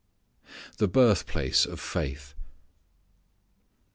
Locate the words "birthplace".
0.87-1.63